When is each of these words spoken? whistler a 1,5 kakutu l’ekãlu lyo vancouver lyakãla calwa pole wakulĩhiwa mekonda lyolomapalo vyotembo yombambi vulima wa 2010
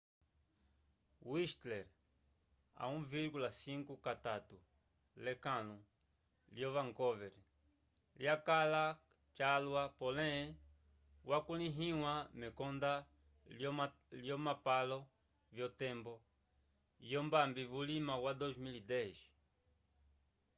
whistler 1.31 1.83
a 2.81 2.83
1,5 2.95 3.87
kakutu 4.05 4.57
l’ekãlu 5.23 5.75
lyo 6.55 6.67
vancouver 6.75 7.33
lyakãla 8.21 8.83
calwa 9.37 9.83
pole 9.99 10.27
wakulĩhiwa 11.29 12.13
mekonda 12.39 12.93
lyolomapalo 14.19 14.99
vyotembo 15.55 16.13
yombambi 17.11 17.63
vulima 17.71 18.13
wa 18.23 18.31
2010 18.39 19.19